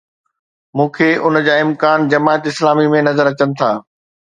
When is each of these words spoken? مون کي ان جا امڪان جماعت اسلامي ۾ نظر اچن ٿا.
مون 0.77 0.87
کي 0.95 1.09
ان 1.25 1.35
جا 1.49 1.53
امڪان 1.67 1.99
جماعت 2.15 2.43
اسلامي 2.53 2.87
۾ 2.97 3.05
نظر 3.11 3.25
اچن 3.35 3.49
ٿا. 3.63 3.71